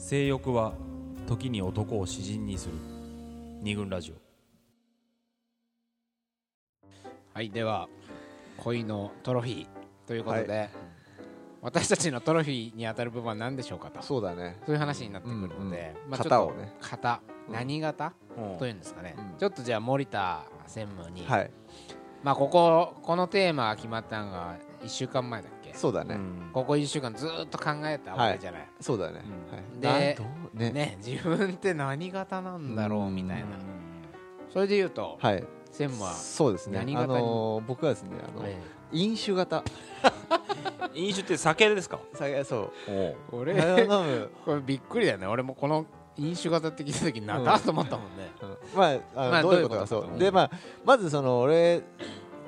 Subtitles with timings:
[0.00, 0.72] 性欲は
[1.28, 2.74] 時に男を詩人にする。
[3.60, 4.14] 二軍ラジオ。
[7.34, 7.86] はいでは
[8.56, 9.66] 恋のトロフィー
[10.06, 10.70] ということで、
[11.60, 14.02] 私たちのトロフィーに当たる部分は何でしょうかと。
[14.02, 14.56] そうだね。
[14.64, 16.72] そういう話になってくるので、型をね。
[16.80, 17.54] 型うん。
[17.54, 18.14] 何型、
[18.58, 19.38] というんですかね、うん。
[19.38, 21.50] ちょっとじゃあ森田専務に、はい。
[22.22, 26.16] まあこここのテーマが決まったのが1週間前だっけそうだね。
[26.16, 26.50] うん。
[26.52, 29.22] ここ1週間ずーっと考えたわけじゃない、そうだね。
[29.80, 29.88] うん。
[29.88, 30.14] はい。
[30.54, 30.72] でね。
[30.72, 33.50] ね自分って何型なんだろうみたいな、うん。
[34.52, 35.44] それで言うと、はい。
[35.70, 36.78] 専務は、そうですね。
[36.78, 37.14] あ何型に？
[37.14, 38.58] のー僕はですねあのえ
[38.92, 39.64] 飲酒型。
[40.92, 41.98] 飲酒って酒ですか？
[42.12, 42.72] さそう。
[42.88, 43.54] え俺
[44.44, 45.26] これびっくりだよね。
[45.26, 45.86] 俺もこの
[46.18, 48.78] 飲酒型って聞いた時なんだと思ったもんね、うん。
[48.78, 50.18] まああのまあどういうことかどういうことかそう。
[50.18, 50.50] でまあ
[50.84, 51.82] まずその俺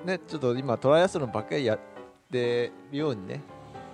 [0.04, 1.78] ねちょっと今トライアスロンばっかりや
[2.32, 3.42] ってるようにね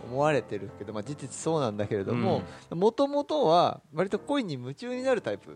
[0.09, 5.55] 思われてるけど、まあ、事実そうなんだけれどももともとは割と恋に夢中になるタイプ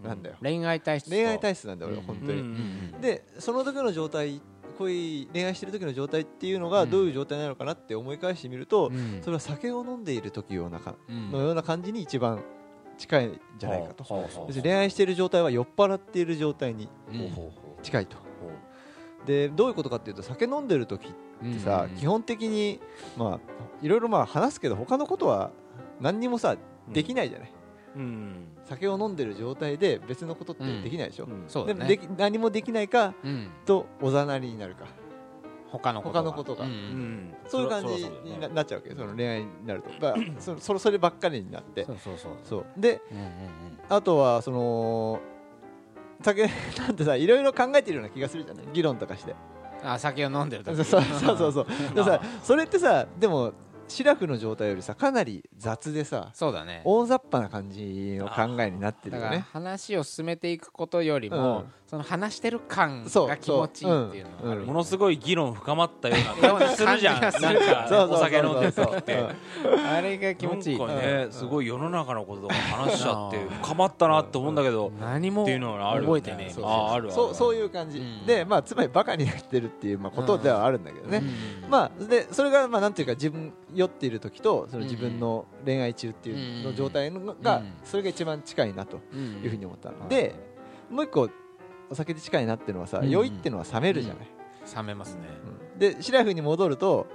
[0.00, 1.10] なんだよ、恋愛体質と。
[1.10, 2.06] 恋愛体質なんだよ俺うん。
[2.06, 4.40] 本当に、うんでその時の状態
[4.78, 6.90] 恋恋愛してる時の状態っていうのがうん。
[6.90, 9.20] どういう状態なのかなって思い返してみると、うん。
[9.22, 11.30] それは酒を飲んでいる時ようなかうん。
[11.32, 12.42] のような感じに一番
[12.96, 14.04] 近いんじゃないかと、
[14.62, 16.88] 恋愛している状態は酔っ払っている状態に
[17.82, 18.16] 近いと。
[19.26, 21.27] でどういうことかっていうと酒飲んでる時って
[21.58, 22.80] さ、うん基本的に
[23.16, 23.40] まあ
[23.82, 25.50] いろいろまあ話すけど他のことは
[26.00, 26.58] 何にもさう
[26.92, 27.52] できないじゃない、
[27.96, 28.48] うん。
[28.64, 31.44] 酒を飲んでる状態で別のことってできないでしょ、うん。
[31.48, 31.78] そうだね。
[31.78, 33.50] でもでき何もできないかうん。
[33.66, 34.86] とおざなりになるか。
[35.70, 36.22] 他のことが。
[36.22, 36.64] 他のことが。
[36.64, 41.84] うんうんそういう感じにななっちゃうわけその恋愛になると、まあ、 そそそればっかりになって。
[41.84, 42.32] そうそうそう。
[42.44, 42.66] そう。
[42.76, 43.30] でうんうんうん。
[43.88, 45.20] あとはその
[46.22, 48.64] 酒 なんてさいろいろ考えてるような気がするじゃない。
[48.72, 49.34] 議論とかして
[49.84, 51.66] あ酒を飲んでる時そうそうそうそう。
[51.94, 53.52] でもさそれってさでも
[53.88, 56.82] シラフの状態よりさかなり雑でさそうだね。
[56.84, 61.64] 大雑把な感じの考えになってるだからよね話を進めていくことよりも、うん。
[61.88, 67.20] その話してる感そうが気持ちいいっていうのものすごい議論深まったような感じするじゃん。
[67.22, 68.12] なんかそうそうそう。
[68.12, 69.14] お酒飲んでる時って
[69.64, 69.80] う。
[69.80, 70.78] んあれが気持ちいい。
[70.78, 76.20] なんかねすごい世の中のこととか話しちゃって深まったなって思うんだけど何もっていうのがあるよね。
[76.20, 76.82] 覚えてねえそうみたいな。
[76.82, 78.26] ああるあるそうそういう感じ、うん。
[78.26, 81.22] でまあつまりバカになってるっていうまあことではあるんだけどね、
[81.64, 81.70] うん。
[81.70, 90.00] まあでそれがまあなんていうか自分酔っている時とその自分の恋愛中っていうの状態のがうんそれが一番近いなとうんいうふうに思ったの。
[90.00, 90.08] はい。
[90.08, 90.34] で
[90.90, 91.28] もう一個
[91.90, 94.28] お酒で近いなっていうのはさうん酔いっていうのは冷めるじゃない、
[94.76, 95.22] 冷めますね。
[95.74, 95.78] うん。
[95.78, 97.06] でシラフに戻ると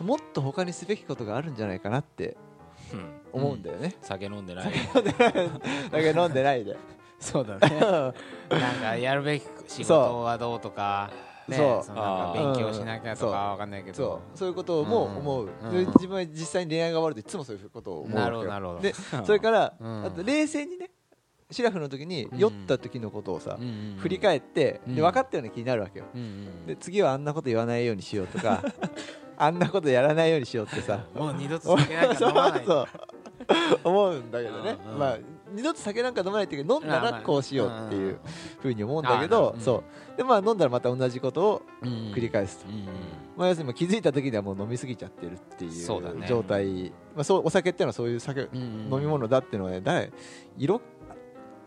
[0.00, 2.36] もっと他にすべきことがあるんじゃないかなって
[2.92, 3.16] うん。
[3.32, 4.72] 思うんだよね、酒飲んでない。
[5.90, 6.76] だけど飲んでないで。
[7.20, 7.80] そうだね。
[8.50, 11.10] なんかやるべき仕事はどうとか
[11.48, 11.84] ねそう。
[11.84, 14.20] そのなんか勉強しなきゃとかわかんないけそど。
[14.34, 14.48] うそう。
[14.48, 15.72] いうことも思う、うん。
[15.72, 18.16] で自分は実際に恋愛が終わるといつもそういうことを思う。
[18.16, 18.48] わなるほど。
[18.50, 20.04] なるほどでそれから、うん。
[20.04, 20.90] あと冷静にね
[21.50, 23.56] シラフの時に酔った時のことをさ、
[23.98, 24.94] 振り返って、うん。
[24.96, 28.62] で分かったような気になるわけよ、うんうんで次はあんなこと言わないようにしようとか
[29.38, 31.04] あんなことやらないようにしようってさ。
[31.14, 32.64] もう二度と酒なんか飲まない。
[32.66, 32.86] そう。
[33.84, 34.98] 思うんだけどね、うんうん。
[34.98, 35.18] まあ
[35.56, 38.18] 二度と酒なんか飲まないっていうか飲んだらこうしようっていう
[38.60, 39.60] ふうに思うんだけど、ほど。
[39.60, 39.84] そ
[40.14, 40.16] う。
[40.16, 42.86] でまあ飲んだらまた同じことを繰繰り返すと、うん。
[43.36, 50.12] まあ、要するに気づいた時にはもう飲みすぎちゃってるっていう状態、まあ、そうお酒っていうのはそういう酒、うん飲み物だっていうのはね誰
[50.56, 50.80] 色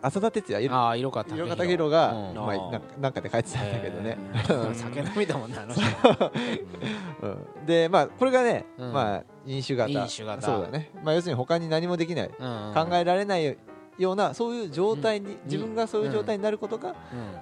[0.02, 2.36] 浅田哲也色ああ色方色方宏が、うん。
[2.36, 4.18] まあ、なんかで書いてたんだけどね、
[4.50, 5.84] うん酒飲みだもんねあの人。
[7.28, 7.62] う。
[7.64, 8.94] ん、でまあこれがね、うん。
[8.94, 10.08] まあ飲酒型。
[10.08, 12.74] そうだね、まあ、要するに他に何もできない、うん。
[12.74, 13.58] 考えられない
[14.00, 16.96] ようなそういう状態に、うん自分がそういう状態になることがうん。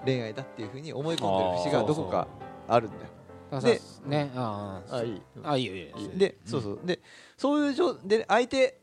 [0.05, 2.27] 恋愛だっていうふうに思い込んでる節がどこか
[2.67, 3.03] あるんだよ。
[3.51, 4.31] だでね。
[4.35, 5.95] あああいいあいいよいいよ。
[6.15, 6.79] で、そうそう。
[6.83, 6.99] で
[7.37, 8.79] そういう状で相手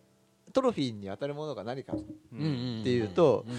[0.53, 3.57] トロフィーに当たるものが何か、っていうとうん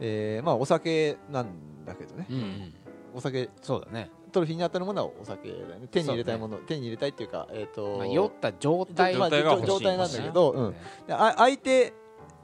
[0.00, 2.74] えーまあお酒なんだけどね、うんうん。
[3.14, 4.10] お酒そうだね。
[4.32, 5.88] トロフィーに当たるものはお酒だよね。
[5.90, 10.74] 手に入れたいもの、手に入れたいっていうかえっ、と、まあ酔った状態まあ状態が欲しい状態なんだけど、うん、
[11.08, 11.94] 相手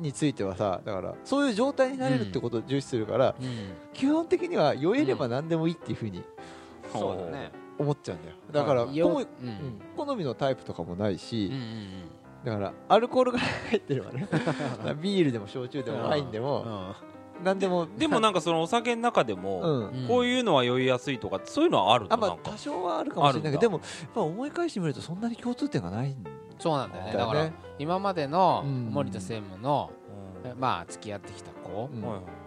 [0.02, 3.46] についてはさだからそういう状態になれるってことを重視するから、うん。
[3.94, 6.22] 基本的には酔えれば何でもいいっていうふうに
[6.92, 7.50] そうだね。
[7.78, 8.36] 思っちゃうんだよ。
[8.50, 9.26] だからよ
[9.96, 11.88] 好みのタイプとかもないし、うんうん
[12.44, 14.26] だからアルコールが入ってればね。
[15.00, 16.94] ビールでも焼酎でもワインでうもん。
[17.44, 20.02] 何でもでもなんかそのお酒の中でもうん。
[20.02, 26.16] うんこういうのは酔いやすいとかそういうのはあるあまあのなんか多少はあるかもしれないけどでもやっぱ思い返してみるとそんなに共通点がないん
[26.62, 27.12] そうなんだよね。
[27.12, 28.86] だから今までのうん。
[28.92, 29.90] 森田専務の
[30.44, 30.60] うん。
[30.60, 31.88] まあ付き合ってきた子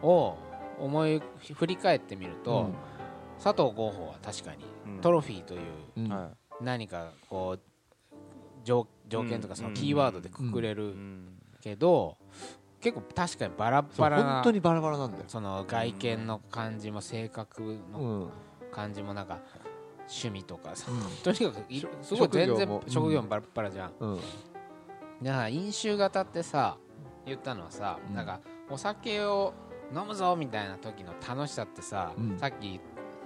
[0.01, 0.37] を
[0.79, 1.21] 思い
[1.53, 2.73] 振り返ってみるとうん。
[3.43, 4.63] 佐藤豪穂は確かに
[4.95, 5.01] うん。
[5.01, 5.61] トロフィーという
[6.61, 7.59] 何かこう
[8.63, 11.27] 条条件とかそのキーワードでくくれいるうん。
[11.61, 12.17] けど
[12.79, 15.23] 結構確かにバラバラな本当にバラバラなんだよ。
[15.27, 18.29] その外見の感じも性格うのん。
[18.71, 19.39] 感じもなんか
[20.07, 21.01] 趣味とかさ、うん。
[21.23, 24.19] とにかくいすごい全然職業もバラッバラじゃん、うん。
[25.23, 26.77] だから飲酒型ってさ
[27.25, 28.15] 言ったのはさ、うん。
[28.15, 29.53] なんかお酒を
[29.95, 32.37] 飲むぞみたいな時の楽しさってさ、うん。
[32.37, 32.79] さっき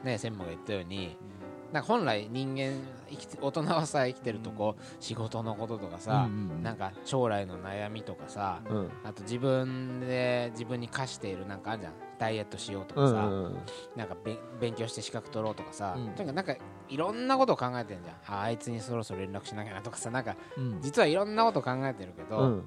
[0.03, 1.17] ね専務が言ったように
[1.71, 6.27] なんか本来人間生きて大人はさ生きてるとこう仕事のこととかさ、
[6.63, 8.91] なんか将来の悩みとかさ、うん。
[9.03, 11.93] あと自分で自分に課しているなんかあるじゃん。
[12.17, 13.29] ダイエットしようとかさ、
[13.95, 16.05] なんかべ勉強して資格取ろうとかさ、うん。
[16.15, 16.55] とにかくなんか
[16.89, 18.35] いろんなことを考えてるじゃん。
[18.39, 20.81] ああいつにそろそろ連絡しなきゃなとかさなんかうん。
[20.81, 22.63] 実はいろんなこと考えてるけど、うん。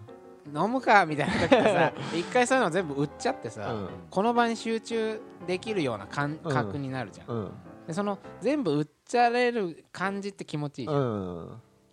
[0.55, 3.89] 飲むかみたいな時さ 一回そういうの全部売っちゃってさ、うん。
[4.11, 6.53] この場に集中できるような感うん。
[6.53, 7.53] 覚になるじゃん
[7.87, 11.49] でその全部売っちゃれる感じって気持ちいいじゃん、うん。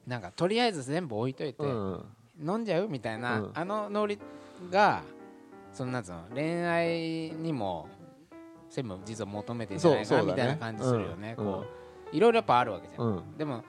[0.07, 2.05] なんかとりあえず全部置いといて、うん。
[2.41, 3.51] 飲んじゃうみたいな、うん。
[3.53, 4.19] あのノリ
[4.71, 5.01] が
[5.73, 7.87] そのなんつうの恋愛にも
[8.69, 13.37] 全部実は求めてんじゃないかなそうそうだねみたいな感じするよね、うんこういろいろやっぱあるわけじゃん、うん。
[13.37, 13.63] でも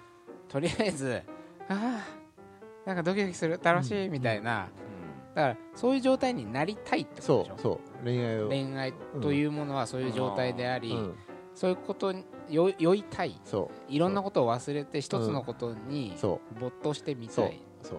[0.49, 1.23] とりあえず
[1.69, 4.69] ああなんかドキドキする楽しいみたいな、
[5.35, 7.57] だからそういう状態になりたいってことでしょ。
[7.59, 8.05] そうそう。
[8.05, 8.49] 恋愛を。
[8.49, 11.15] 恋愛というものはそういう状態であり、うん
[11.61, 16.15] そういうことに酔酔いたいそいろんなことを忘れて一つのことに
[16.59, 17.61] 没頭してみたい。
[17.83, 17.99] そう。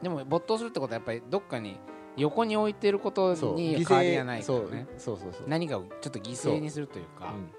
[0.00, 1.76] でも没頭するってことはやっぱりどっかに
[2.16, 5.18] 横に置いてることに犠変わりがないかそうらねそう。
[5.18, 5.32] そう。
[5.32, 5.48] そう。
[5.48, 7.34] 何かをちょっと犠牲にするというか。
[7.34, 7.50] うん。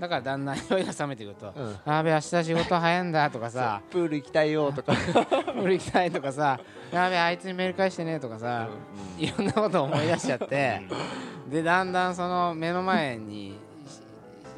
[0.00, 4.94] だからだんだん酔いが冷めてくるとうん「あべ明日仕事早いんだ」とかさ プール行きたいよとか
[5.62, 6.58] 「俺行きたい」とかさ
[6.90, 8.68] 「やべあいつにメール返してね」とかさ
[9.16, 10.82] いろんなことを思い出しちゃって。
[11.48, 13.58] でだんだんその目の前に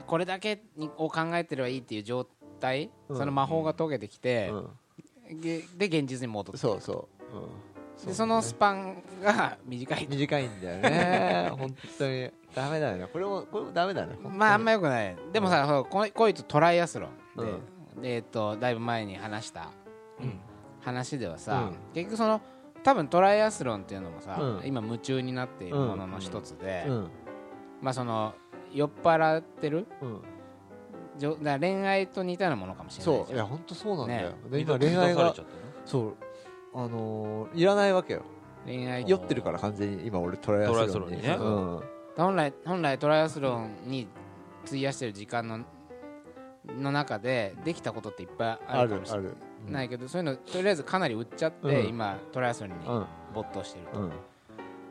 [0.07, 2.27] これだけにを考えてればいいっていう状
[2.61, 3.17] 態うん。
[3.17, 5.41] その魔法が解けてきてうん。
[5.41, 7.37] でで現実に戻ってそうそう。
[7.37, 8.07] うん。
[8.07, 11.51] でそのスパンが短い短いんだよね。
[11.57, 12.31] 本当に。
[12.55, 13.07] ダメだよね。
[13.13, 14.17] これもこれもダメだね。
[14.23, 15.17] まああんまよくない。
[15.33, 17.43] でもさ、そうこ恋とトライアスロンで,、
[17.97, 18.03] うん。
[18.03, 19.71] でえっとだいぶ前に話した
[20.21, 20.41] うん。
[20.81, 21.77] 話ではさ、うん。
[21.95, 22.41] 結局その
[22.83, 24.67] 多分トライアスロンっていうのもさ、うん。
[24.67, 27.11] 今夢中になっているものの一つで、うん。
[27.81, 28.35] まあその
[28.75, 29.87] 酔っ払ってる？
[30.03, 30.21] うん。
[31.17, 33.35] じょだから恋愛と似たようなものかもしれないそう。
[33.35, 34.31] いや本当そうなんだよ。
[34.31, 34.37] ね。
[34.51, 35.47] で今恋愛が乱されちゃったね
[35.85, 36.15] そう。
[36.75, 38.23] あのーいらないわけよ。
[38.67, 39.09] 恋愛。
[39.09, 41.23] 酔ってるから完全に今俺トライアスロンに。
[41.23, 41.37] ね。
[41.39, 41.43] う。
[41.43, 41.81] ん
[42.17, 44.09] 本来本来トライアスロンに
[44.67, 45.61] 費やしてる時間の
[46.79, 49.21] の中でできたことっていっぱいああるかもしれ
[49.71, 51.89] ないけどそういうのとりあえずかなり売っちゃって、うん。
[51.89, 53.07] 今トライアスロンにうん。
[53.35, 54.13] 没頭してると、うん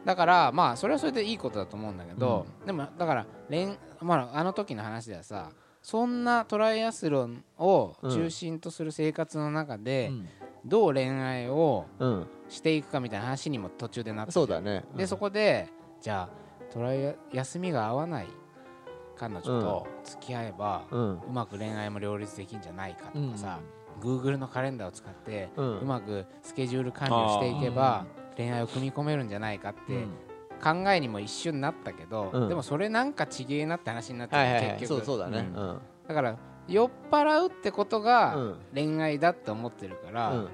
[0.05, 5.51] だからまあそれはそれでいいことだと思うんだけど、でもだから恋、まあ、あの時の話ではさ
[5.81, 10.11] そんなトライアスロンを中心とする生活の中で、
[10.65, 12.27] どう恋愛をうん。
[12.49, 14.85] していくかみたいな話にも途中でなってそうだね。
[14.95, 15.69] でそこで
[16.01, 18.27] じゃあトライア休みが合わない
[19.17, 23.59] 彼女と付き合えば、ううんまく恋愛も両立できるんじゃないかとかさ、
[24.01, 25.79] Google のカレンダーを使ってうん。
[25.79, 28.05] うまくスケジュール管理をしていけば
[28.37, 30.09] 恋愛を組み込めるんじゃないかってうん。
[30.63, 32.49] 考えにも一瞬なったけど、うん。
[32.49, 34.79] でもそれなんかちげえなって話になって、はいはいはい。
[34.79, 34.99] 結局。
[34.99, 35.49] そうそうだね。
[35.53, 35.79] ううん。
[36.07, 36.37] だから
[36.67, 38.55] 酔っ払うってことうがん。
[38.73, 40.49] 恋愛だって思ってるから、うん。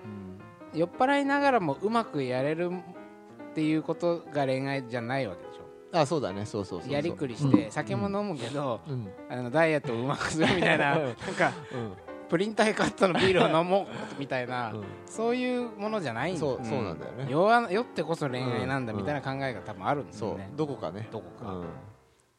[0.73, 5.59] 酔っ払いながらもうまくやれるっていうことが恋愛じゃないわけでしょ。
[5.91, 6.45] あそうだね。
[6.45, 6.93] そうそうそうそう。
[6.93, 9.07] やりくりして酒も飲むけど、うん。
[9.29, 11.93] あのダイエットをうまくするみたいななんかうん
[12.29, 14.83] プリン体カットのビールを飲もうみたいな、うん。
[15.05, 16.39] そういうものじゃないんだ。
[16.39, 17.27] そうそうなんだよね。
[17.73, 21.09] 酔ってこそ恋愛なんだうんみたいな考えが多分あるんですそうよね、どこかね。
[21.11, 21.65] どこか、うん。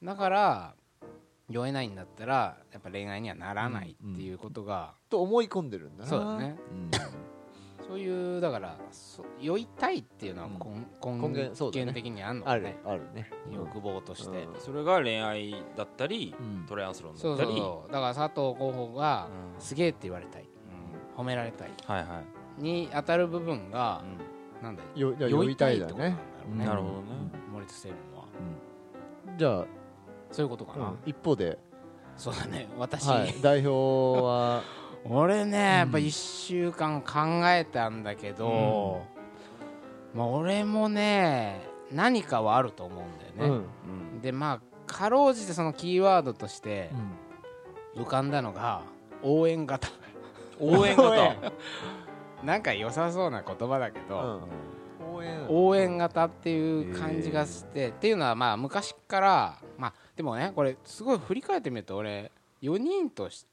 [0.02, 0.74] だから
[1.48, 6.08] 酔えないんだったらやっぱ恋愛にはならないっていうことが、と思い込んでるんだな。
[6.08, 6.56] そうだね。
[6.70, 6.90] うん
[7.90, 13.28] そういうだからそ酔いたいっていうのは根,、根源的にあるのあるあるね。
[13.52, 14.60] 欲望として、うん。
[14.60, 16.66] それが恋愛だったりうん。
[16.68, 17.92] トライアスロンだそうそうったりそう。
[17.92, 19.60] だから佐藤候補がうん。
[19.60, 20.48] すげえって言われたい。
[21.16, 21.70] 褒められたい。
[21.84, 22.22] はいは
[22.58, 22.62] い。
[22.62, 24.04] に当たる部分が、
[24.62, 25.12] なんだよ。
[25.18, 26.16] 酔いたいだね。
[26.56, 27.06] なるほどね。
[27.52, 28.28] 森田聖文は。
[29.36, 29.66] じゃ
[30.30, 31.58] そういうことかな、あ一方で。
[32.16, 32.68] そうだね。
[32.78, 33.34] 私、はい。
[33.42, 34.62] 代表は
[35.04, 39.02] 俺ねやっぱうん1週間考えたんだけど、
[40.14, 43.66] まあ俺もね何かはあると思うんだよね、
[44.14, 44.20] うん。
[44.20, 46.90] でまあかろうじてそのキーワードとして
[47.96, 48.82] 浮かんだのが
[49.22, 49.88] 応援型。
[50.58, 51.52] 応援型。
[52.44, 54.40] なんか良さそうな言葉だけど、
[55.00, 55.14] うん。
[55.14, 55.46] 応援。
[55.48, 62.30] 応援型っていう感じがして、っていうのはまあ昔からまあでもねこれすごい振り返ってみると俺
[62.62, 63.46] 4人とし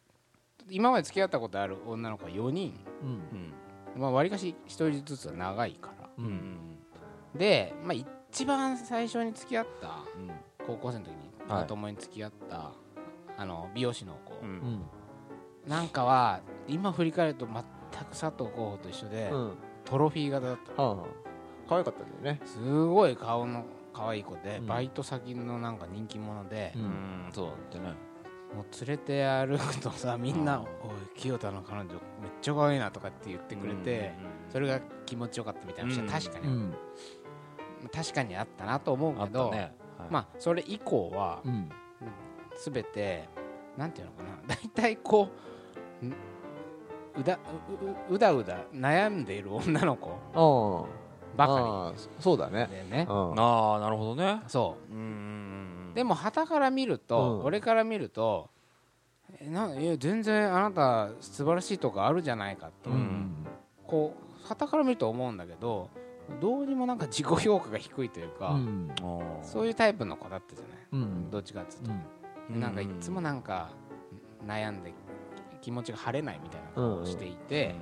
[0.70, 2.74] 今まで付き合ったことある女の子は4人。
[3.02, 3.10] うん。
[3.10, 3.54] うん
[3.96, 6.10] まあ割かし1人ずつは長いから。
[6.18, 6.28] ううん。
[6.30, 6.58] ん
[7.36, 10.32] でまあ一番最初に付き合ったうん。
[10.66, 11.18] 高校生の時に
[11.50, 12.72] はいまともに付き合った、
[13.38, 14.50] あの美容師の子、ううん。
[14.58, 14.86] ん
[15.68, 19.58] なんかは今振り返ると全く佐藤候補と一緒で、うん。
[19.86, 21.08] トロフィー型だったはあはあ。
[21.70, 22.42] 可愛かったんだよね。
[22.46, 24.68] すごい顔の可愛い子で、うん。
[24.68, 27.94] バイト先のなんか人気者で、ううんんそうだってね
[28.56, 32.00] もう連れて歩くとさみんな「おい清田の彼女めっ
[32.42, 34.14] ちゃ可愛いな」とかって言ってくれて、
[34.50, 36.76] それが気持ちよかったみたいな人は確かに、うん。
[37.94, 39.76] 確かにあったなと思うあけど、ったね。
[40.10, 41.70] まあそれ以降はうん。
[42.64, 43.30] 全て
[43.78, 44.30] なんていうのかな。
[44.48, 45.30] 大体こ
[46.02, 46.16] うん
[47.20, 47.38] うだ
[48.10, 50.10] うううだうだ悩んでいる女の子
[51.36, 52.68] ばかああそうだね。
[52.72, 53.06] りでね。
[53.10, 53.40] うん。
[53.40, 54.42] ああなるほどね。
[54.48, 55.37] そうんうん
[55.98, 57.46] でも旗から見ると、うん。
[57.46, 58.52] 俺から見ると
[59.42, 63.48] えないや全然あなた素晴らしいとこあるじゃないかと、うん。
[63.88, 65.90] こう旗から見ると思うんだけど
[66.40, 68.56] どうにもなんか自己評価が低いというか、
[69.42, 70.78] そういうタイプの子だったじゃない？
[70.92, 71.32] うん。
[71.32, 71.92] どっちかっつうと、
[72.52, 72.60] うん。
[72.60, 73.70] なんかいつもなんか
[74.46, 74.94] 悩んで
[75.62, 77.74] 気持ちが晴れないみたいな顔をしていて、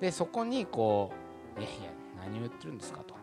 [0.00, 1.12] でそこにこ
[1.56, 3.14] う「いやいや何を言ってるんですか」と「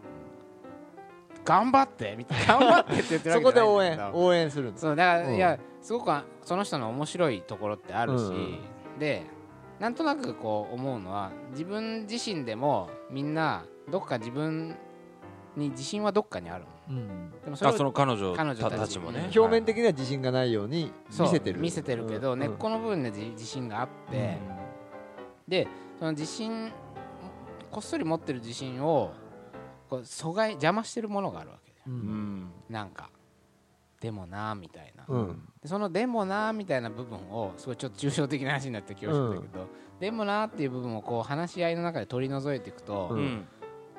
[1.50, 4.25] 頑張って」みたいな「頑張って」って言ってるそわけじゃこで応援ないんだけど。
[4.25, 5.36] 応援するそうだから、うん。
[5.36, 8.60] いやすごくあその人の面白いところってあるし、うん。
[9.00, 9.25] で
[9.79, 14.75] なんとなくこう思うのは自分自身でもみんなどっか自分
[15.56, 17.32] に自信はどっかにあるうん。
[17.44, 19.29] でもそれその彼女彼女たちたちもね。
[19.36, 21.60] 表面的には自信がないようにそう見せてる。
[21.60, 22.39] 見せてるけど、うん。
[22.39, 24.38] 根っこの部分で自自信があって、
[25.48, 26.72] でその自信
[27.72, 29.12] こっそり持ってる自信を
[29.89, 31.72] こう阻害邪魔してるものがあるわけ。
[31.72, 31.98] でううん。
[32.41, 33.10] んなんか
[34.00, 35.41] でもなみたいな、うん。
[35.62, 39.67] でそのでもなみたいな部分をすごいちょっと抽象的な話になって気がするんだけど、
[40.00, 43.17] でもなっていう部分をこう話し合いの中で取り除いていくと、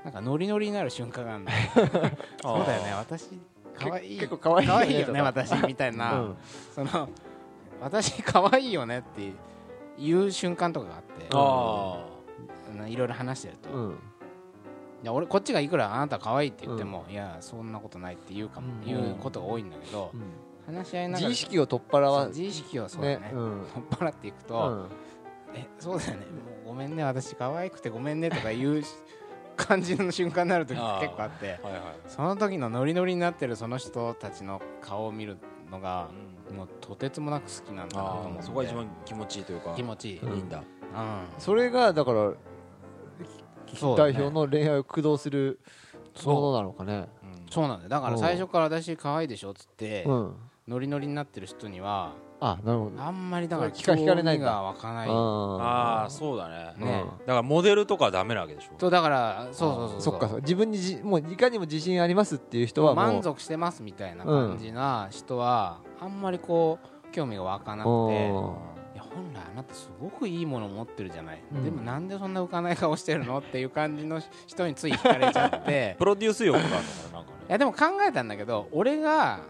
[0.03, 1.59] なんかノリノリになる瞬間があるんだよ。
[2.41, 2.93] そうだよね。
[2.95, 3.39] 私
[3.79, 6.37] 可愛い結構可愛いいよね私みたいな、うん。
[6.75, 7.09] その
[7.81, 9.33] 私可愛いよねって
[9.99, 11.03] いう瞬間とかがあっ
[12.87, 13.91] ていろいろ話してると、いうん。
[13.91, 13.97] や
[15.09, 18.85] 俺こっちがいくらあなた可愛いって言っても、いやそんなことないって言うかも、うん。
[18.85, 20.75] 言うことが多いんだけど、うん。
[20.75, 24.89] 話し合いながら自意識を取っ払わ自意識をそうだね取っ払っていくと、
[25.53, 25.57] うん。
[25.57, 26.17] えそうだよね。
[26.19, 26.23] も
[26.67, 28.83] うごめんね私可愛くてごめんねとかいう
[29.57, 31.61] 感じの瞬間になる時が結構あって
[32.07, 35.39] その時のノリノリになってるその人たちの顔を見る
[35.71, 36.11] のが
[36.55, 38.39] もうとてつもなく好きなんだなとあ思って。
[38.41, 39.73] あそこが一番気持ちいいというか。
[39.75, 40.37] 気持ちいい、うん。
[40.37, 40.65] いいんだうん。
[41.39, 42.33] それがだから
[43.97, 45.61] 代表の恋愛を駆動する
[46.25, 47.09] ものなのかね。
[47.51, 47.89] そうなんだよ。
[47.89, 50.35] だから最初から私可愛いでしょっつって、うん。
[50.69, 53.03] ノリノリになってる人にはあなるほど。
[53.03, 55.09] あんまりだから聞か聞かれないが湧かない。
[55.11, 56.75] ああそうだね。
[56.79, 57.05] ね。
[57.27, 58.79] だからモデルとかはダメなわけでしょ。
[58.79, 60.43] とだからそうそうそうそっかそっか。
[60.43, 63.05] 自分にじもういかにも自信ありますっていう人はもう。
[63.05, 68.31] 満足してますみたいな感じな人はあんまりこう興味が湧かなくて
[69.15, 71.65] 本来あなたすごくいいもの持ってるじゃない、うん。
[71.65, 75.97] でもなんでそんな浮かない顔してるのっていう感じの人につい惹かれちゃって。
[75.99, 77.37] プロデュース欲があるのかななんかね。
[77.49, 79.41] いやでも考えたんだけど俺が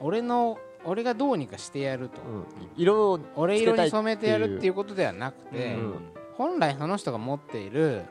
[0.00, 2.44] 俺の俺がどうにかしてやると、うん。
[2.76, 5.78] 色を俺色に染めてやるっていうことではなくて、う。
[5.78, 5.94] ん。
[6.34, 8.02] 本来その人が持っている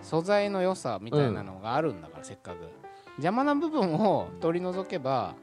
[0.00, 2.56] 素材の良さみたいなのがあるんだから、せっかく。
[3.16, 5.34] 邪魔な部分を取り除けば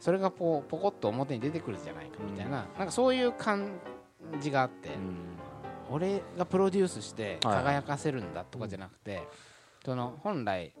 [0.00, 3.70] それがポポコッと表に出てくるじゃないかみたいな,、なんかそういう感
[4.40, 4.90] じがあって、
[5.90, 7.64] 俺がプロデュースしてはい。
[7.64, 9.26] 輝かせるんだとかじゃなくて、
[9.84, 10.72] その本来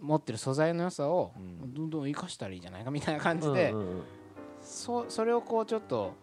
[0.00, 1.74] 持ってる素材の良さをうん。
[1.74, 3.74] どんどん生かしたらいいじゃないかみたいな感じで、
[4.60, 6.14] そそれをこうちょっと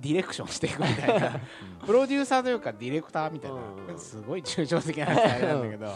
[0.00, 1.40] ディレクションしていくみたいな。
[1.86, 5.94] プロデューサーというかディレクターみたいうんなすごい抽象的な話なんだけど。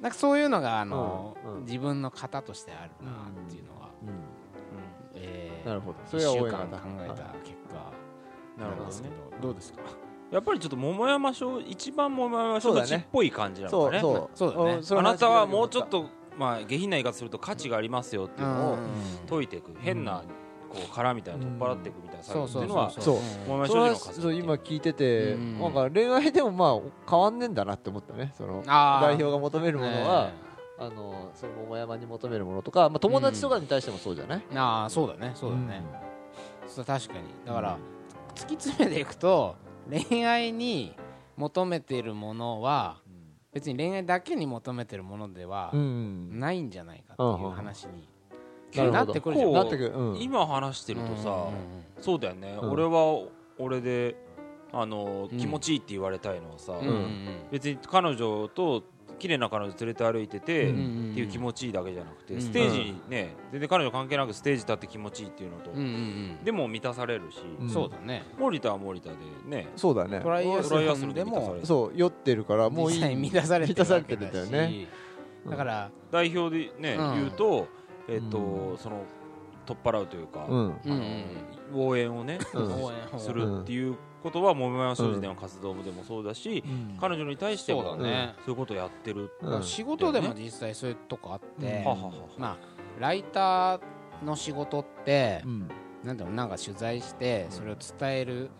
[0.00, 4.08] なんかそういうのがあの自分の型としてあるなっていうのはうん。
[5.14, 5.98] えなるほど。
[6.06, 7.61] そ1れは週間考えた結果
[8.58, 9.10] なるほどね。
[9.40, 9.80] どどうですか？
[10.30, 14.00] やっぱりちょっと桃山賞一番桃山賞っぽい感じなのかね。
[14.00, 16.06] そうそうそうあなたはもうちょっ話と
[16.38, 18.78] まあ下品な言い方すると価値がありますよっていうのを
[19.28, 19.74] 解いていく。
[19.78, 20.22] 変な
[20.70, 22.46] こう殻みたいなの取っ払っていくみたいな作そう。
[22.46, 22.90] 業っていうのは。
[22.90, 25.58] そう今聞いててうん。
[25.60, 28.32] なんか恋愛でもまあ変わんねえんだなって思ったね。
[28.38, 30.30] その代表が求めるものは
[30.78, 34.42] あのその桃山に求めるものとかまあ友達とかに対してもそうじゃない？
[34.54, 35.32] ああそうだね。
[35.34, 35.82] そうだね。
[36.66, 37.20] そう確かに。
[37.44, 37.76] だから
[38.42, 39.54] 突き詰めていくと
[39.88, 40.96] 恋愛に
[41.36, 43.00] 求めているものは
[43.52, 49.48] 別に恋愛だけに求めてるものではうんないんじゃないかっていう話になってくるじゃん。
[49.48, 49.92] こうなってくる。
[49.94, 50.20] うん。
[50.20, 51.46] 今話してるとさ
[52.00, 52.58] そうだよね。
[52.60, 52.70] うん。
[52.70, 54.16] 俺は俺で
[54.72, 56.72] あのうん気持ちいいって言われたいのはさ
[57.52, 58.82] 別に彼女と
[59.22, 65.70] 綺麗な彼女連れて歩いてて、うんっていう気持ちいいだけじゃなくて、うんステージにね全然彼女関係なくステージ立って気持ちいいっていうのと、
[66.44, 67.38] でも満たされるし、
[67.72, 68.24] そうだね。
[68.36, 69.68] 森田は森田でね。
[69.76, 70.20] そうだね。
[70.20, 73.14] トライアスロンでもそう酔ってるからもういい。
[73.14, 74.88] 満たされて満たされるだてるんだよしね
[75.48, 77.14] だから代表でね、うん。
[77.14, 77.68] 言うと
[78.08, 78.78] えっと、うん。
[78.78, 79.04] その
[79.66, 80.48] 取っ払うというか、
[81.72, 82.82] 応援をね、うん。
[82.82, 86.62] 応援をするっていうことは桃山商事での活動でもそうだし、
[87.00, 88.34] 彼女に対してもそうだね。
[88.44, 89.30] そういうことをやってる、
[89.62, 91.84] 仕事でも実際そういうとこあって、
[92.38, 92.56] まあ
[93.00, 93.80] ライター
[94.24, 95.68] の仕事ってう、ん。
[96.04, 98.50] なんだろうなんか取材してそれを伝える、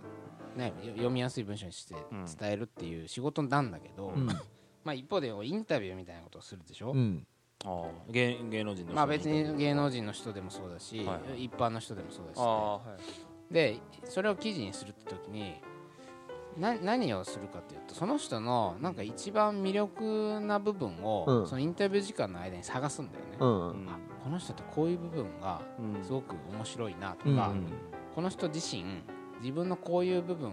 [0.56, 2.24] ね、よ読みやすい文章にしてうん。
[2.26, 4.26] 伝えるっていう仕事なんだけど、うん。
[4.84, 7.26] まあ一方でインタビューみたいなことをするでしょ、うん。
[7.64, 11.44] ああ芸芸能人の人まあ別に芸能人の人でもそうだし、はい。
[11.44, 15.60] 一般の人でもそうだし、ああはいでそれを記事にするって時に
[16.58, 21.46] な何をするかっていうとその人のなんか一番魅力な部分を、うん。
[21.46, 23.70] そのインタビュー時間の間に探すんだよね、うん。
[23.70, 26.04] うんあこの人ってこういう部分がうん。
[26.04, 27.66] すごく面白いなとか、うん。
[28.14, 28.84] この人自身
[29.40, 30.52] 自分のこういう部分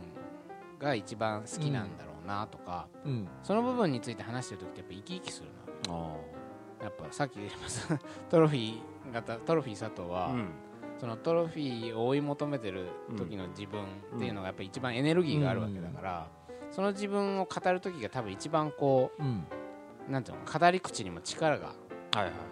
[0.79, 3.27] が一番好きなんだろうなとか、うん。
[3.43, 5.49] その部分について話してる時ってやっぱ生き生きする
[5.87, 6.15] の
[6.79, 7.87] あやっぱさっき言います
[8.29, 10.33] トロフィー型トロフィー佐藤は、
[10.99, 12.87] そのトロフィーを追い求めてる
[13.17, 13.81] 時の自分
[14.15, 16.27] っていうのがやっぱ一番エネルギーがあるわけだから、
[16.71, 21.73] その自分を語る時が多分一番こうなんていうの語り口にも力が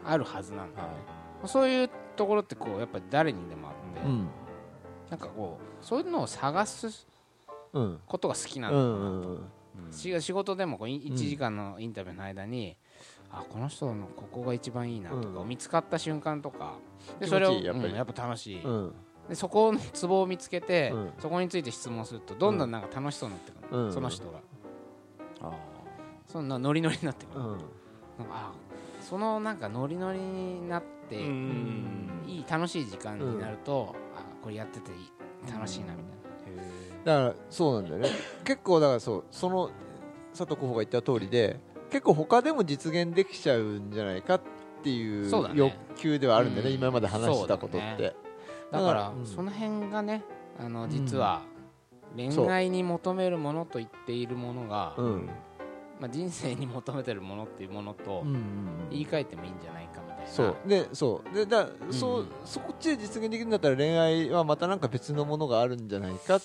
[0.06, 0.94] あるはずなんだよね、
[1.42, 4.28] はそういうところってこうやっぱり誰にでもあって、うん。
[5.10, 7.08] なんかこうそういうのを探す
[7.74, 8.00] うん。
[8.08, 9.42] ことが好きなうんだよ、んうん
[9.92, 12.76] いし仕事でもこう1時間のインタビューの間に、
[13.32, 15.48] あこの人のここが一番いいなとか、うん。
[15.48, 16.76] 見つかった瞬間とか。
[17.20, 18.94] でそれをやっやっぱ楽しい、うん。
[19.30, 21.12] でそこのツボを見つけて、うん。
[21.20, 23.94] そこについて質問するとどんどんなんか楽しそうになってくる、うん。
[23.94, 24.40] その人が。
[25.42, 25.52] あ
[26.26, 27.48] そんなノリノリになってくる、うん。
[27.48, 27.64] なんか
[28.32, 28.52] あ
[29.02, 36.04] そのなんかノリノリになって、ーうんいい楽しい時間になると、あこれやってていい楽しいなみ
[36.44, 38.10] たいな、だからそうなんだよね。
[38.44, 39.72] 結構だからそうその
[40.32, 41.60] 佐藤候補が言った通りで
[41.90, 44.42] 結構他でも実現できちゃうんじゃないかっ
[44.84, 46.76] ていう欲求ではあるんだよねうん。
[46.78, 47.88] 今まで話したことって。
[47.88, 48.14] そうだね。
[48.72, 49.26] だから、うん。
[49.26, 50.24] その辺がね
[50.60, 50.90] あのん。
[50.90, 51.42] 実は
[52.16, 55.04] 恋愛に求めるものと言っているものが、う。
[55.04, 55.30] ん。
[56.00, 58.44] まあ、人生に求めてるものっていうものとうんうん
[58.92, 60.28] 言い換えてもいいんじゃないかみたいな。
[60.28, 60.56] そう。
[60.68, 61.36] でそう。
[61.36, 62.28] でだそう、うん。
[62.46, 66.42] そこっちで実現できるんだったら恋愛はまたなんか別のものがあるんじゃないかっ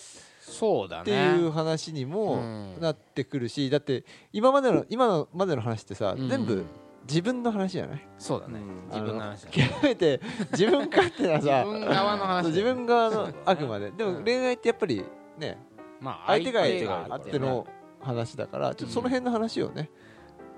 [0.50, 1.04] そうだね。
[1.04, 2.80] ていう話にもうん。
[2.80, 6.28] なってくるし、だって今までの今のまでの話ってさ、うん。
[6.28, 6.64] 全部
[7.08, 8.06] 自分の話じゃない？
[8.18, 8.88] そうだね、うん。
[8.88, 9.68] 自分の話だね。
[9.70, 12.50] 極めて自分勝手な自さ分側の話ね。
[12.50, 13.90] 自分側のあくまで。
[13.90, 14.24] でもうん。
[14.24, 15.04] 恋愛ってやっぱり
[15.38, 15.58] ね
[16.00, 17.66] まあ相手が相手があっての
[18.00, 19.88] 話だからちょっとその辺の話をね、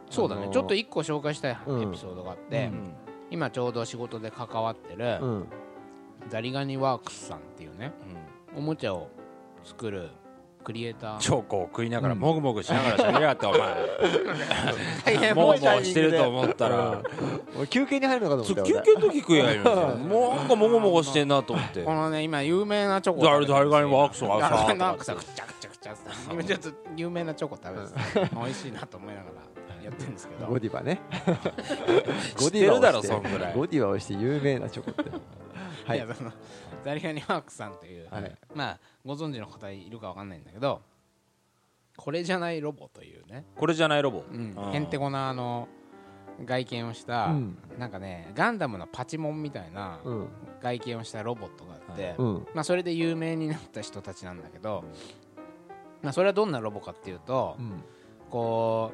[0.08, 2.94] そうだね、あのーちょっと一個紹介したいエピうんソードがあって、うん。
[3.30, 5.46] 今ちょうど仕事で関わってる、うん。
[6.28, 7.92] ザリガニワークスさんっていうね
[8.54, 8.58] うん。
[8.58, 9.08] おもちゃを
[9.64, 10.10] 作る
[10.64, 11.18] クリエイター。
[11.18, 12.20] チョコを食いながらうん。
[12.20, 15.34] もぐもぐしながら喋りやがってお前。
[15.34, 17.02] ももうぐもぐしてると思ったら。
[17.56, 21.82] 俺休憩に入るのかと思った休憩の時食えやいいのにもうなんかもごもごしてんなと思って。
[21.84, 25.94] このね今有名なチョコザリザリガニワークスがさザリガニワークスがくちゃくちゃくちゃ
[26.32, 30.46] 今ちょっと有名なチョコ食べてて 美味しいなと思いながらやってるんですけど。
[30.46, 31.00] ゴディバね。
[32.38, 33.54] 知ってるだろゴディバをしてそんぐらい。
[33.54, 35.10] ゴディバをして有名なチョコって。
[35.86, 35.98] はい。
[35.98, 36.32] いやその
[36.84, 38.36] ザリガニワークさんという、はい。
[38.54, 40.82] まあご存知の方いるかわかんないんだけど
[41.96, 44.24] これじゃないロボというね、これじゃないロボ。
[44.30, 44.86] うんへん。
[44.86, 45.68] てこなあの
[46.44, 47.58] 外見をした、うん。
[47.78, 50.28] なんかねガンダムのパチモンみたいなうん。
[50.60, 52.46] 外見をしたロボットがあって、うん。
[52.54, 54.82] まあ、それで有名になった人たちなんだけど、
[56.02, 57.84] まあ、それはどんなロボかっていうと、うん。
[58.30, 58.90] こ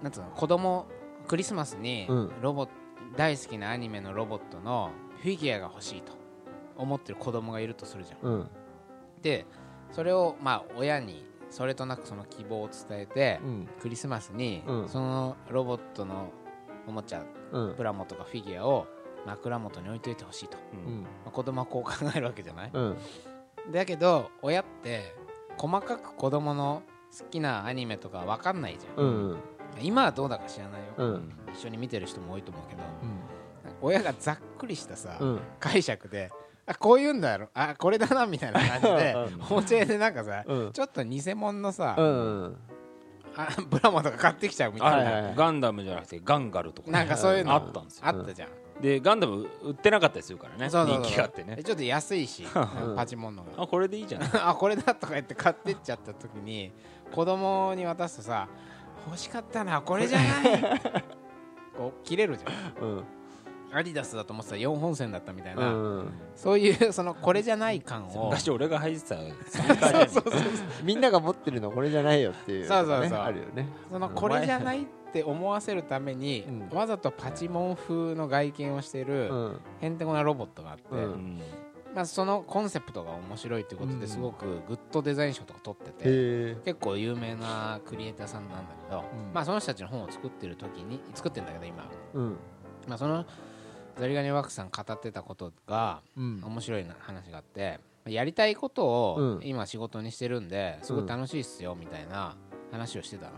[0.00, 0.86] うなんつうの子供
[1.26, 2.32] クリスマスにうん。
[2.40, 2.68] ロボ、
[3.16, 6.12] 大好きなアニメのロボットのフィギュアが欲しいと
[6.78, 8.18] 思ってる子供がいるとするじゃん。
[8.30, 8.50] うん。
[9.22, 9.44] で
[9.92, 13.68] それをまあ親にそれとなくその希望を伝えて、うん。
[13.80, 14.88] クリスマスにうん。
[14.88, 16.30] そのロボットの
[16.86, 17.74] おもちゃうん。
[17.74, 18.86] プラモとかフィギュアを
[19.26, 20.92] 枕元に置いといてほしいと、うん。
[20.92, 21.02] うん。
[21.02, 22.96] まあ、子供はこう考えるわけじゃない、うん。
[23.72, 25.14] だけど親って
[25.56, 26.82] 細かく子供の
[27.18, 29.36] 好きなアニメとか分かんないじゃん、うん
[29.80, 31.32] 今はどうだか知らないよ、うん。
[31.54, 32.82] 一緒に見てる人も多いと思うけど。
[32.82, 33.18] うん。
[33.80, 35.40] 親がざっくりしたさ、うん。
[35.60, 36.30] 解釈で
[36.68, 37.48] あこういうんだろ。
[37.54, 39.38] あこれだなみたいな感じでうん。
[39.40, 40.72] 包丁でなんかさ、うん。
[40.72, 42.56] ちょっと偽物のさ、うん。
[43.36, 45.34] あブラモとか買ってきちゃうみたいな、はいはいはい。
[45.34, 46.92] ガンダムじゃなくてガンガルとかね。
[46.92, 48.02] なんかそういうのあったんですよ。
[48.06, 48.48] あったじゃん、
[48.82, 50.68] でガンダム売ってなかったりするからね。
[50.68, 51.56] 人気があってね。
[51.56, 52.96] でちょっと安いし、うん。
[52.96, 53.62] パチモンのが。
[53.62, 56.70] あこれでいいじゃん あこれだとか言って買ってっちゃった時に
[57.14, 58.46] 子供に渡すとさ
[59.06, 60.80] 欲しかったなこれじゃない。
[61.78, 62.84] こう切れるじゃん。
[62.84, 63.04] うん
[63.72, 66.12] アディダスだと思ってたら4本線だったみたいな、うん。
[66.34, 68.26] そういうそのこれじゃない感を。
[68.26, 69.16] 昔俺が履いてた
[70.82, 73.18] みんなが持ってるのこれじゃないよっていうねそうそうそう。
[73.18, 73.68] あるよね。
[73.90, 76.76] そのこれじゃないって思わせるために、うん。
[76.76, 79.60] わざとパチモン風の外見をしてるうん。
[79.80, 80.98] へんてこなロボットがあって、うん。
[80.98, 81.42] うん
[81.94, 84.00] まあ、そのコンセプトが面白いということうん。
[84.00, 89.32] ですごくグッドデザイン賞とか取ってて、結構有名なクリエイターさんなんだけど、うん。
[89.32, 92.36] まあ、その人たちの本を作ってる時に作ってるんだけど今、うん。
[92.86, 93.24] まあ、その
[93.98, 96.40] ザリガニワークスさん語ってたことがうん。
[96.44, 99.40] 面白いな話があってやりたいことをうん。
[99.42, 102.36] 今仕事にしてるんですごい楽しいっすよみたいな
[102.70, 103.32] 話をしてたの、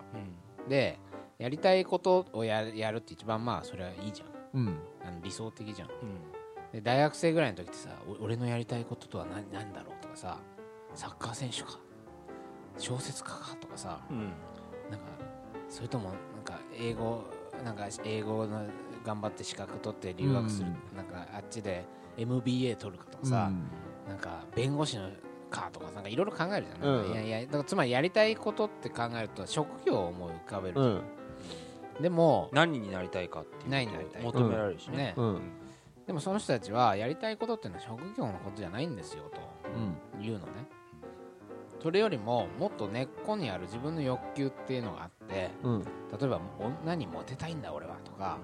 [0.62, 0.68] うん。
[0.68, 0.98] で
[1.38, 4.24] やりたいことをやるやるって一番まあそれはいいじゃ
[4.58, 4.60] ん。
[4.60, 4.78] うん。
[5.06, 5.88] あの理想的じゃん。
[5.88, 5.94] うん。
[6.72, 10.38] で大学生ぐらいの時ってさお俺のやりたいこととは何何だろうとかさ
[10.94, 11.78] サッカー選手か
[12.76, 14.18] 小説家かとかさうん。
[14.90, 15.06] なんか
[15.68, 17.24] それともなんか英語
[17.64, 18.66] なんか英語の
[19.10, 21.84] 頑張って資格取って留学する、うなんかあっちで
[22.16, 23.50] MBA 取るかとかさ、
[24.08, 25.10] なんか弁護士の
[25.50, 26.80] かとかなんかいろいろ考えるじゃん。
[26.80, 27.12] なんかうん。
[27.12, 30.90] いやいやだからつまりやりたいことって考えると職業を思い浮かべるじゃん、う
[31.98, 32.02] ん。
[32.02, 34.22] でも何になりたいかっていう何になりたい。
[34.22, 34.96] 求められるしね。
[34.96, 35.40] ねうん。
[36.06, 39.30] でもその人たちはやりたいことっていうのは職業のことじゃないんですようん。
[39.32, 39.38] と
[40.20, 40.68] 言うのね。
[41.82, 45.80] それよりももっと根っこにある自分の欲求っていうのがあってうん。
[45.82, 45.88] 例
[46.22, 46.40] えば
[46.84, 48.38] 女にモテたいんだ俺はとか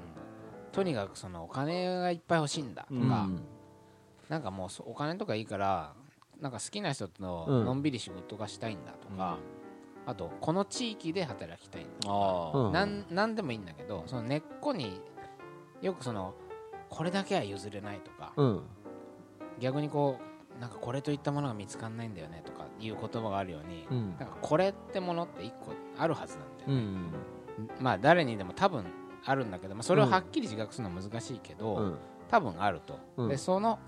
[0.76, 3.40] とにかくそのお金がいっぱい欲しいんだとか、うん。
[4.28, 5.94] なんかもうそお金とかいいから
[6.40, 7.64] なんか好きな人とうん。
[7.64, 9.38] のんびり仕事がしたいんだとか、
[10.04, 13.06] あとこの地域で働きたいんだとか、あうん。
[13.08, 15.00] なんでもいいんだけどその根っこに
[15.80, 16.34] よくその
[16.90, 18.62] これだけは譲れないとか、うん。
[19.58, 20.20] 逆にこ
[20.58, 24.16] うなんかこれといったものが見つかんないんだよねとかいう言葉があるように、うん。
[24.18, 27.10] なんかこれってものって一個あるはずなんだようね、ん。
[27.80, 28.84] まあ誰にでも多分
[29.26, 31.96] あるんだけど、まあ、それをはっきり自覚するのは難しいけど、うん。
[32.28, 33.28] 多分あると、うん。
[33.28, 33.78] でその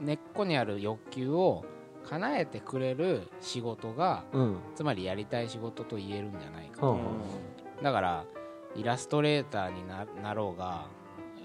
[0.00, 1.64] 根っこにある欲求を
[2.04, 4.58] 叶えてくれる仕事がうん。
[4.74, 6.96] つまりやりたい仕事と言えるんじゃないかと、う
[7.80, 7.82] ん。
[7.82, 8.24] だから
[8.76, 10.86] イラストレーターにななろうが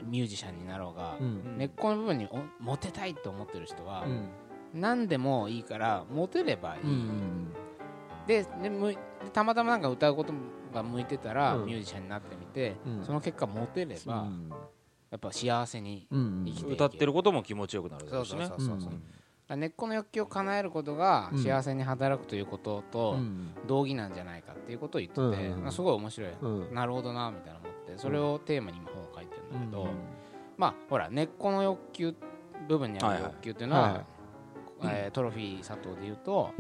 [0.03, 1.57] ミュージシャンになろうが、うん。
[1.57, 4.27] 根っこの部分におモテたいと思ってる人は、うん。
[4.73, 7.53] 何でもいいからモテればいい、うん。
[8.27, 8.97] でで
[9.33, 10.33] たまたまなんか歌うこと
[10.73, 11.65] が向いてたら、うん。
[11.65, 13.03] ミュージシャンになってみて、うん。
[13.03, 14.27] その結果モテれば、
[15.09, 18.89] やっぱ幸せにうん生きていけ歌ってることも気持ちよくなるだそうそうそうそ
[19.53, 21.43] う根っこの欲求を叶えることがうん。
[21.43, 23.51] 幸せに働くということとうん。
[23.65, 26.73] 同義なんじゃないかっていうことを言ってて、すごい面白い、うん。
[26.73, 29.89] なるほどなみたいな思ってそれをテーマに今本を書いてるんだけど、うん。
[30.57, 32.15] まあほら根っこの欲求
[32.67, 34.05] 部分にある欲求っていうのは、はいはい。
[34.83, 36.51] えートロフィー佐藤で言うと、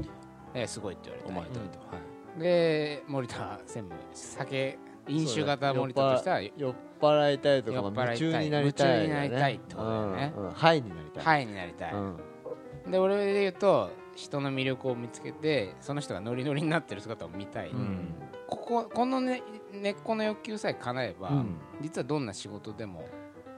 [0.53, 1.59] えーすごいって言われたりお前と。
[1.59, 10.33] はいで森田専務酒飲酒型森田としては酔っ払いたいとか酔っ払いたい夢中になりたい夢中になりたいってことだよね。
[10.35, 10.51] うんうん。
[10.51, 11.23] ハイになりたい。
[11.23, 12.91] ハイになりたい、うん。
[12.91, 18.13] で俺で言うと人の魅力を見つけてその人がノリノリになってる姿を見たい、うん。
[18.47, 21.57] こここの、ね、根っこの欲求さえ叶えば、うん。
[21.81, 23.07] 実はどんな仕事でも、ま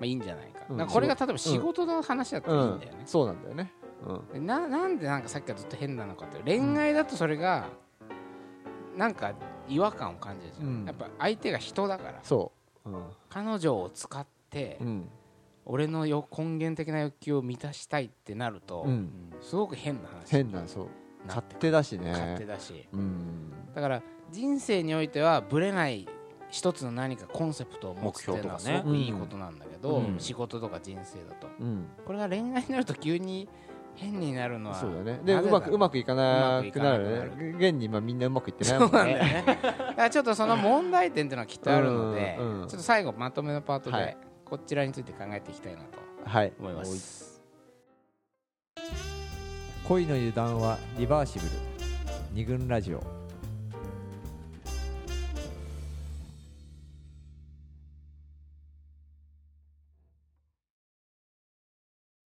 [0.01, 3.73] あ、いいんじゃないか,、かこれが例えば仕事の話だったらいいんだよね、そうなんだよね。
[4.05, 4.27] うん。
[4.33, 7.69] でななんでなんかさっきからずっと変なのかって恋愛だとそれが
[8.99, 9.33] なんか
[9.69, 10.85] 違和感を感じるじゃん、うん。
[10.85, 12.19] やっぱ相手が人だから。
[12.21, 12.51] そ
[12.83, 12.89] う。
[13.29, 14.87] 彼女を使って、うん。
[14.87, 15.09] うん
[15.71, 19.31] 俺のよ根源的な欲求を満たしたいってなると、うん。
[19.39, 20.31] すごく変な話。
[20.31, 20.83] 変なそう。
[21.27, 22.11] なって勝手だしね。
[22.11, 22.87] 勝手だし。
[22.91, 23.51] うん。
[23.75, 26.07] だから人生においてはぶれない
[26.49, 28.83] 一つの何かコンセプトを持つっていうのはす目標とかね。
[28.83, 30.15] ごくいいことなんだけど、うん。
[30.17, 31.47] 仕事とか人生だと。
[31.59, 31.85] うん。
[32.03, 33.47] これが恋愛になると急に
[33.99, 35.19] 変になるのはそうだね。
[35.23, 37.55] でうまくうまくいかなくなるね。
[37.57, 39.45] 現に今みんなうまくいってないもんね。
[39.97, 40.09] ね。
[40.11, 44.17] ちょっとその問題点っていうのはきっとあるので、うんうんちょっと最後まとめのパートで、はい。
[44.49, 47.39] こちらについて考えていきたいなとはい思います
[49.87, 51.51] 恋の油断はリバーシブル
[52.33, 53.18] 二軍ラジオ